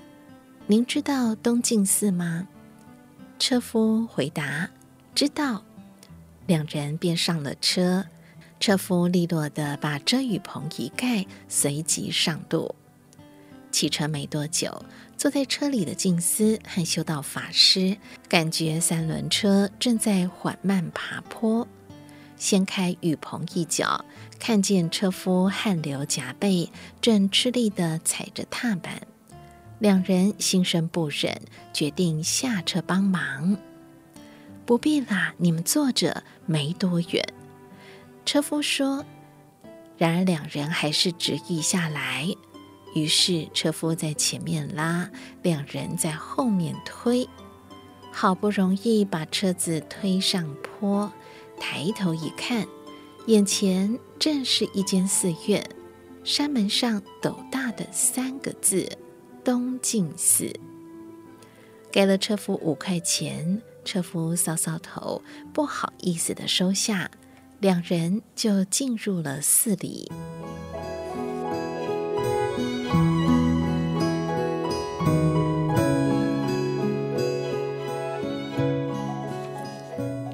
[0.67, 2.49] 您知道东静寺吗？”
[3.39, 4.71] 车夫回答
[5.15, 5.63] ：“知道。”
[6.47, 8.07] 两人便上了车。
[8.63, 12.77] 车夫利落地把遮雨棚一盖，随即上路。
[13.73, 14.85] 启程没多久，
[15.17, 17.97] 坐在车里的静思和修道法师
[18.29, 21.67] 感觉三轮车正在缓慢爬坡，
[22.37, 24.05] 掀开雨棚一角，
[24.39, 26.71] 看见车夫汗流浃背，
[27.01, 29.03] 正吃力地踩着踏板。
[29.81, 31.37] 两人心生不忍，
[31.73, 33.57] 决定下车帮忙。
[34.65, 37.27] 不必啦，你们坐着，没多远。
[38.25, 39.05] 车夫说
[39.99, 42.27] ：“然而两人还是执意下来。
[42.95, 45.11] 于是车夫在前面拉，
[45.43, 47.29] 两人在后面推，
[48.13, 51.13] 好不容易把车子推上坡。
[51.59, 52.67] 抬头一看，
[53.27, 55.65] 眼前正是一间寺院，
[56.25, 58.99] 山门上斗大的三个字
[59.45, 60.53] ‘东晋寺’。
[61.91, 67.11] 给了车夫五块钱，车夫搔搔头，不好意思的收下。”
[67.63, 70.11] 两人就进入了寺里。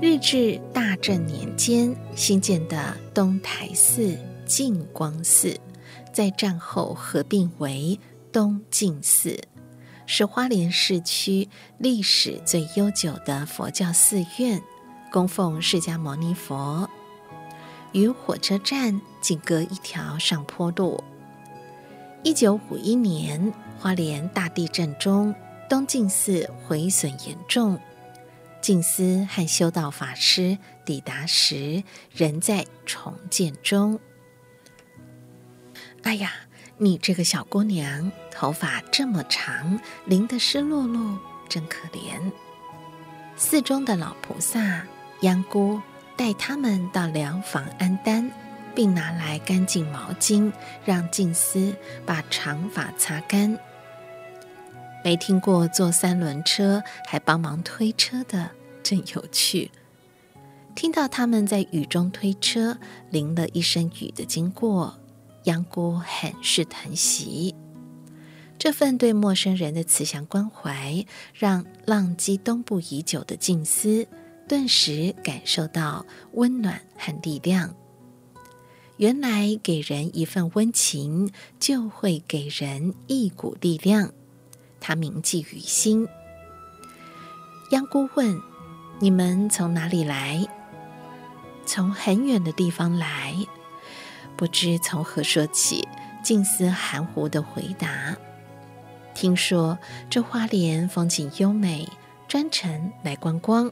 [0.01, 5.55] 日治大正年间新建的东台寺净光寺，
[6.15, 8.01] 在战后合并为
[8.33, 9.39] 东静寺，
[10.07, 14.63] 是花莲市区历史最悠久的佛教寺院，
[15.13, 16.89] 供奉释迦牟尼佛。
[17.93, 21.03] 与火车站仅隔一条上坡路。
[22.23, 25.35] 一九五一年，花莲大地震中，
[25.69, 27.79] 东静寺毁损严重。
[28.61, 34.01] 静思和修道法师抵达时，仍在重建中。
[36.03, 36.33] 哎呀，
[36.77, 41.17] 你这个小姑娘，头发这么长，淋得湿漉漉，
[41.49, 42.33] 真可怜。
[43.37, 44.85] 寺中的老菩萨、
[45.21, 45.81] 秧姑。
[46.19, 48.29] 带他们到凉房安单，
[48.75, 50.53] 并拿来干净毛巾，
[50.85, 51.73] 让静思
[52.05, 53.57] 把长发擦干。
[55.05, 58.51] 没听过坐三轮车还帮忙推车的，
[58.83, 59.71] 真有趣。
[60.75, 62.77] 听到他们在雨中推车，
[63.11, 64.99] 淋了一身雨的经过，
[65.45, 67.55] 秧姑很是疼惜。
[68.59, 74.09] 这份对陌生人的慈祥关怀，让浪迹东部已久的静思。
[74.49, 77.75] 顿时感受到温暖和力量。
[78.97, 81.31] 原来给人一份温情，
[81.61, 84.13] 就会给人一股力量。
[84.81, 86.09] 他铭记于心。
[87.71, 88.41] 秧姑问
[88.99, 90.45] ：“你们从哪里来
[91.67, 93.37] ？”“从很远的地方来。”
[94.37, 95.87] 不知从何说起，
[96.25, 98.17] 静思含糊的回答
[99.15, 99.79] ：“听说
[100.09, 101.89] 这花莲风景优美，
[102.27, 103.71] 专程来观光。”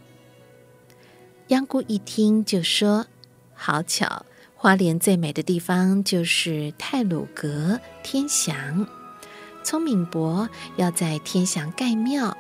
[1.49, 3.07] 秧姑一听就说
[3.55, 4.27] ：“好巧，
[4.57, 8.85] 花莲最美的地方就是太鲁阁天祥。
[9.63, 12.37] 聪明伯要在天祥盖庙，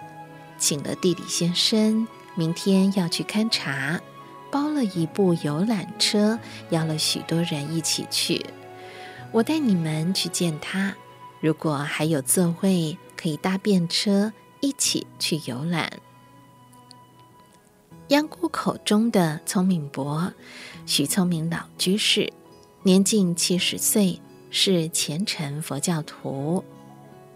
[0.59, 4.01] 请了地理先生，明天要去勘察，
[4.51, 6.37] 包了一部游览车，
[6.71, 8.45] 邀了许多人一起去。
[9.31, 10.93] 我带你们去见他，
[11.41, 15.89] 如果还有座位，可以搭便车一起去游览。”
[18.11, 20.33] 央姑口中的聪明伯，
[20.87, 22.33] 许聪明老居士，
[22.85, 26.63] 年近七十岁，是虔诚佛教徒。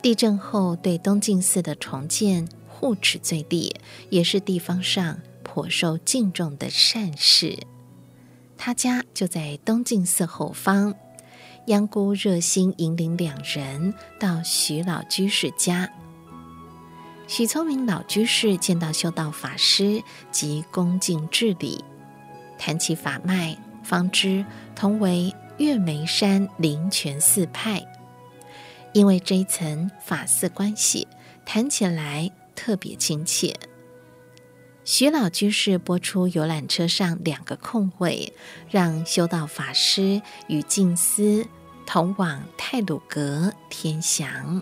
[0.00, 3.74] 地震后对东静寺的重建护持最力，
[4.10, 7.58] 也是地方上颇受敬重的善士。
[8.56, 10.94] 他家就在东静寺后方。
[11.66, 15.90] 央姑热心引领两人到许老居士家。
[17.30, 20.02] 许聪明老居士见到修道法师，
[20.32, 21.84] 即恭敬致礼，
[22.58, 27.86] 谈起法脉，方知同为月眉山灵泉寺派。
[28.92, 31.06] 因为这一层法寺关系，
[31.46, 33.54] 谈起来特别亲切。
[34.84, 38.32] 许老居士拨出游览车上两个空位，
[38.68, 41.46] 让修道法师与静思
[41.86, 44.60] 同往太鲁阁天祥。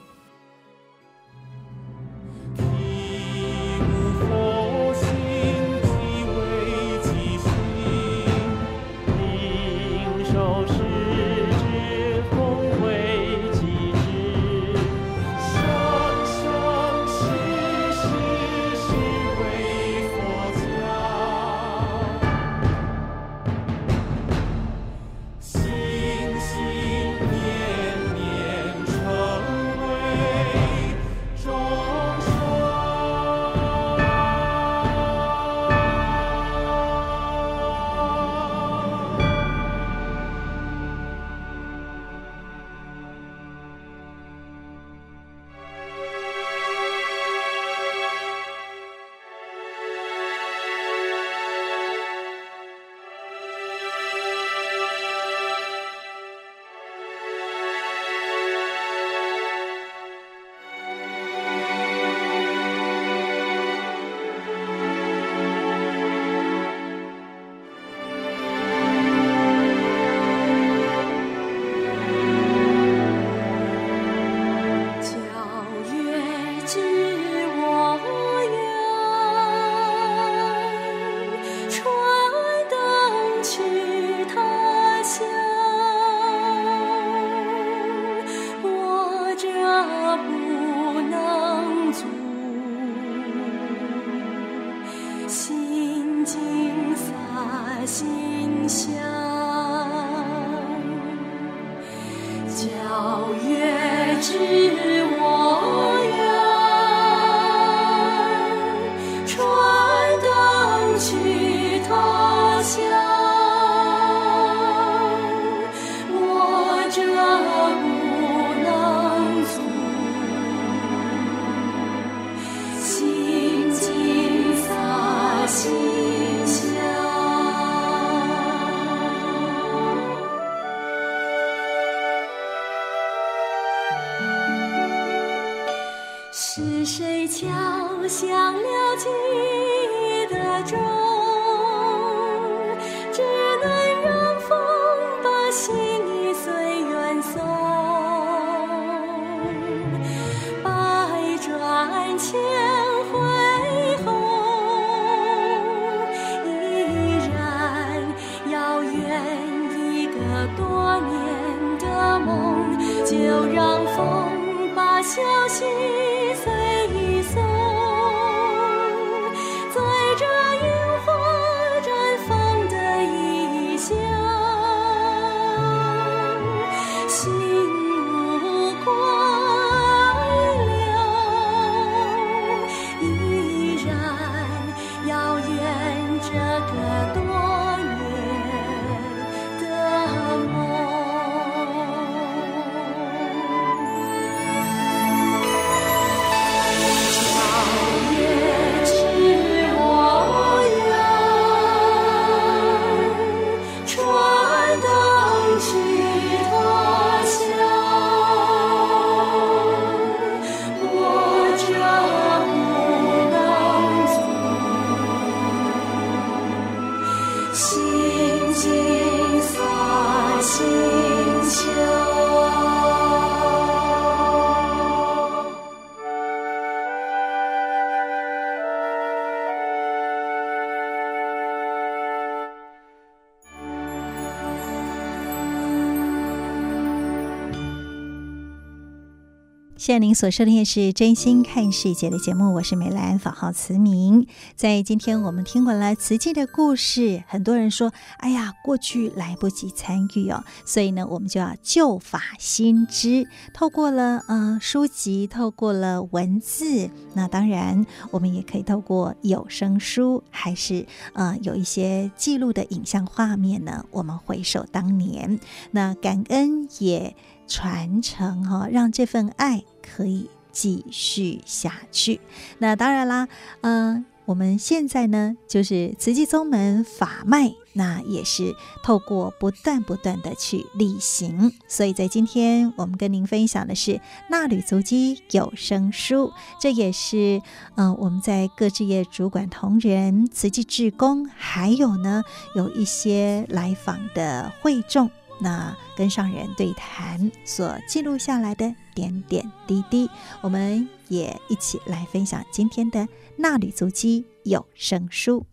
[239.89, 244.26] 现在您所收听的是《真心看世界》的节目，我是美兰，法号慈明。
[244.55, 260.84] 在今天我们听完了慈济的故事，很多人说：“哎呀，过去来不及参与哦。”所以呢，我们就要旧法新知，透过了呃书籍，透过了文字，那当然我们也可以透过有声书，还是
[261.14, 267.16] 呃有一些记录的影像画面呢，我们回首当年，那感恩也。
[267.49, 272.20] 传承哈，让这份爱可以继续下去。
[272.59, 273.26] 那当然啦，
[273.62, 281.53] 嗯、我们现在呢，就是慈济宗门法脉，那也是透过不断不断的去力行。
[281.66, 283.92] 所以在今天，我们跟您分享的是
[284.30, 286.28] 《衲履足迹有声书》，
[286.61, 287.40] 这也是
[287.76, 292.22] 嗯、呃，我们在各志业主管同仁、慈济志工，还有呢，
[292.55, 295.11] 有一些来访的会众。
[295.41, 300.11] 那跟上人对谈所记录下来的点点滴滴，
[300.41, 305.47] 我们也一起来分享今天的纳履足迹有声书。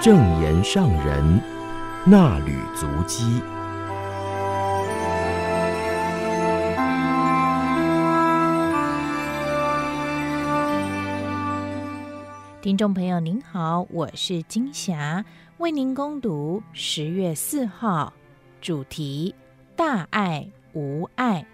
[0.00, 1.40] 正言上人
[2.04, 3.42] 纳履足迹，
[12.62, 15.24] 听众朋友您好，我是金霞。
[15.58, 18.12] 为您攻读十月四号
[18.60, 19.34] 主题：
[19.74, 21.44] 大爱无爱。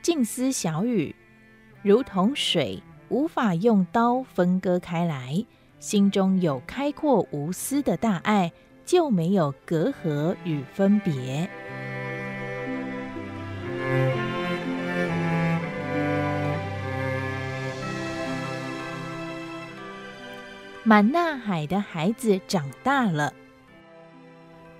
[0.00, 1.14] 静思小语，
[1.82, 5.44] 如同水，无法用刀分割开来。
[5.80, 8.50] 心中有开阔无私的大爱，
[8.86, 11.46] 就没有隔阂与分别。
[20.84, 23.32] 满纳海的孩子长大了。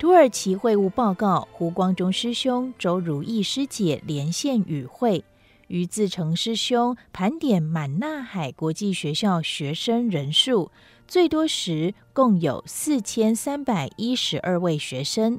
[0.01, 5.25] 土耳其会务报告，胡光中师兄、周如意师姐连线与会，
[5.69, 10.73] 于自成师兄盘点满纳海国际学校学生人数，
[11.07, 15.39] 最多时共有四千三百一十二位学生。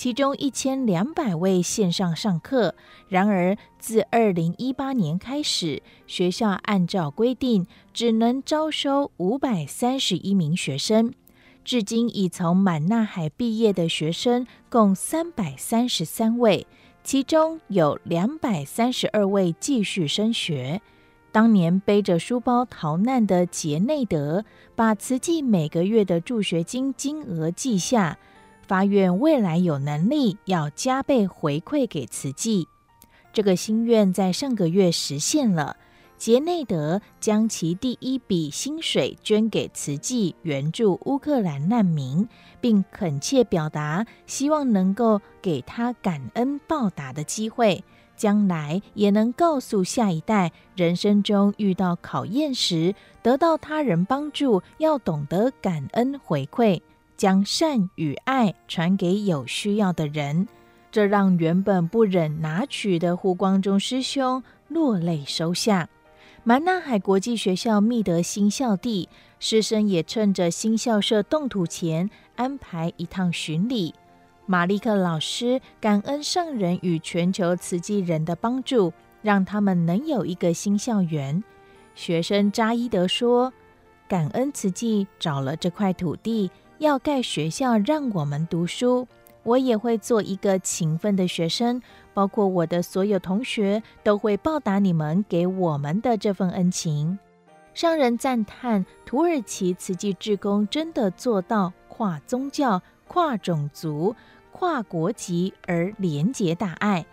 [0.00, 2.74] 其中一千两百位线上上课。
[3.10, 11.12] 然而，自二零一八年开始，学校按照规定只能招收五百三十一名学生。
[11.62, 16.66] 至今已从满纳海毕业的学生共三百三十三位，
[17.04, 20.80] 其中有两百三十二位继续升学。
[21.30, 28.16] 当年背着书包逃难的杰内德，把慈济每个月的助学金金额记下。
[28.70, 32.68] 发愿未来有能力要加倍回馈给慈济，
[33.32, 35.76] 这个心愿在上个月实现了。
[36.16, 42.28] 杰内德将其第一笔薪水捐给慈济援助乌克兰难民，
[42.60, 47.82] 并恳切表达希望能够给他感恩报答的机会，
[48.16, 56.80] 将来也能告诉下一代，人生中遇到考验时，得到他人帮助，要懂得感恩回馈。
[57.20, 60.48] 将善与爱传给有需要的人，
[60.90, 65.86] 这让原本不忍拿取的胡光中师兄落泪收下。
[66.44, 69.06] 满纳海国际学校觅得新校地，
[69.38, 73.94] 师生也趁着新校舍动土前安排一趟巡礼。
[74.46, 81.44] 马利克老师感恩上人与全球慈济人的帮助，让他们能有一个新校园。
[81.94, 83.52] 学生扎伊德说
[84.08, 86.50] ：“感恩慈济找了这块土地。”
[86.80, 89.06] 要盖学校，让我们读书。
[89.42, 91.82] 我也会做一个勤奋的学生，
[92.14, 97.18] 包括我的所有同学，都会报答你们给我们的这份恩情。
[97.74, 104.16] 上人赞叹土耳其慈济志工真的做到跨宗教、跨种族、
[104.50, 107.04] 跨国籍而廉洁大爱。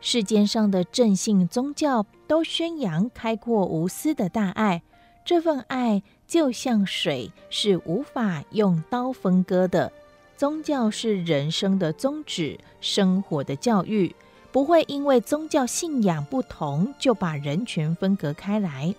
[0.00, 4.82] 世间上的正信宗教都宣扬开阔无私的大爱，
[5.26, 6.02] 这份爱。
[6.26, 9.92] 就像水是无法用刀分割的，
[10.36, 14.12] 宗教是人生的宗旨，生活的教育，
[14.50, 18.92] 不会因为宗教信仰不同就把人群分隔开来。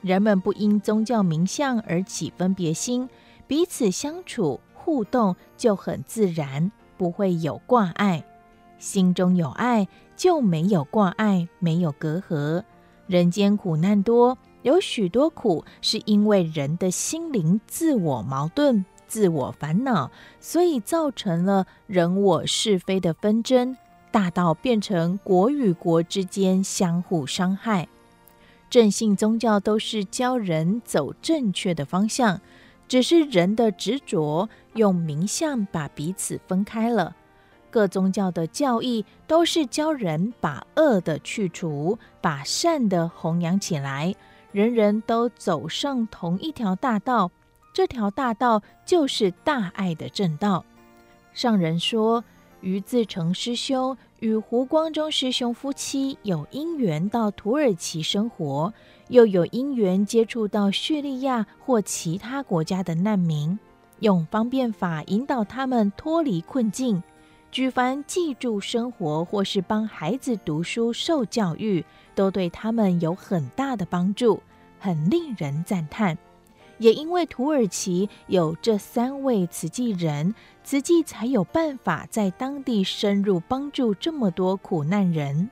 [0.00, 3.08] 人们不因宗教名相而起分别心，
[3.46, 8.24] 彼此相处互动就很自然，不会有挂碍。
[8.80, 12.64] 心中有爱，就没有挂碍，没有隔阂。
[13.06, 14.36] 人间苦难多。
[14.62, 20.10] 有许多苦，是因为人的心灵自我矛盾、自我烦恼，
[20.40, 23.76] 所以造成了人我是非的纷争，
[24.10, 27.88] 大到变成国与国之间相互伤害。
[28.70, 32.40] 正信宗教都是教人走正确的方向，
[32.88, 37.14] 只是人的执着用名相把彼此分开了。
[37.70, 44.14] 各宗教的教义都是教人把恶的去除，把善的弘扬起来，
[44.52, 47.30] 人人都走上同一条大道。
[47.74, 50.64] 这条大道就是大爱的正道。
[51.32, 52.22] 上人说，
[52.60, 58.74] 于自成师兄与胡光中师兄夫妻有因缘到土耳其生活，
[59.08, 63.58] 又有因缘接触到叙利亚或其他国家的难民，
[64.00, 67.02] 用方便法引导他们脱离困境。
[67.52, 71.84] 举凡记住生活或是帮孩子读书受教育，
[72.14, 74.42] 都对他们有很大的帮助，
[74.80, 76.16] 很令人赞叹。
[76.78, 80.34] 也因为土耳其有这三位慈济人，
[80.64, 85.50] 慈济才有办法在当地深入帮助这么多苦难人。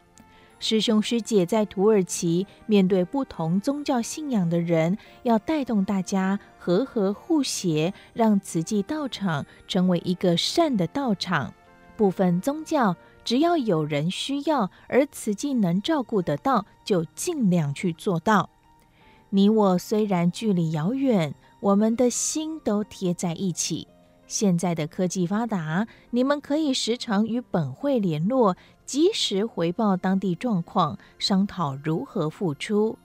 [0.58, 11.52] 师兄师姐在土耳其面对不同宗教信仰的人，要带动大家和和互协，让慈济道场成为一个善的道场。
[12.00, 12.96] 部分宗教，
[13.26, 18.48] 只要有人需要，而慈济能照顾得到，就尽量去做到。
[19.28, 23.86] 你我虽然距离遥远，我们的心都贴在一起。
[24.26, 32.96] 现在的科技发达，你们可以时常与本会联络，及时回报当地状况，商讨如何付出。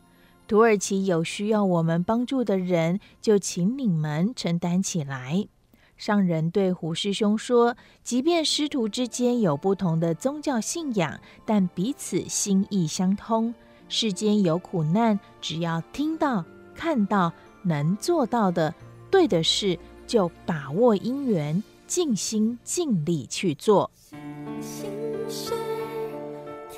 [0.48, 5.50] 土耳其有需要我们帮助的人，就请你们承担起来。
[5.98, 13.54] 上人对胡师兄说：“即便师徒之间有不同的宗教信仰，但彼此心意相通。
[13.88, 16.44] 世间有苦难，只要听到、
[16.74, 17.32] 看到、
[17.64, 18.74] 能做到的
[19.10, 23.90] 对的事，就把握因缘，尽心尽力去做。”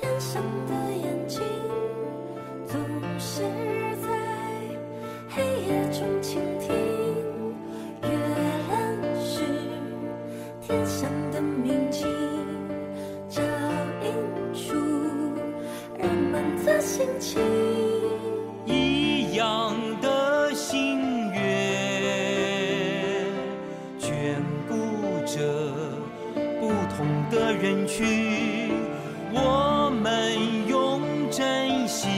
[0.00, 1.40] 天上的眼睛，
[2.66, 2.78] 总
[3.18, 3.42] 是
[4.00, 4.08] 在
[5.28, 6.87] 黑夜中倾听。
[10.68, 12.06] 天上的明镜，
[13.30, 13.40] 照
[14.04, 14.12] 映
[14.52, 14.74] 出
[15.96, 17.40] 人们的心情。
[18.66, 21.40] 一样的心愿，
[23.98, 24.34] 眷
[24.68, 24.74] 顾
[25.24, 25.72] 着
[26.60, 28.70] 不同的人群。
[29.32, 30.36] 我们
[30.68, 31.00] 用
[31.30, 32.12] 真心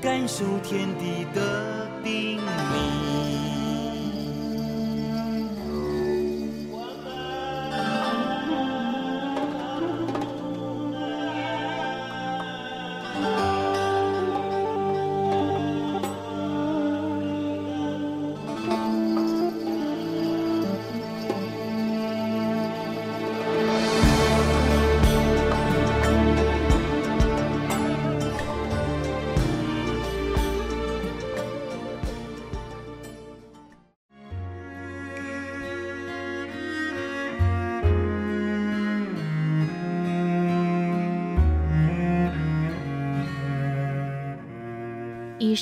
[0.00, 3.41] 感受天地的叮咛。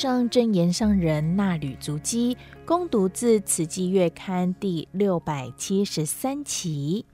[0.01, 2.35] 上真言上人那履足迹，
[2.65, 7.05] 恭读自《此季月刊》第六百七十三期，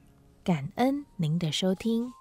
[0.45, 2.12] 感恩您的收听。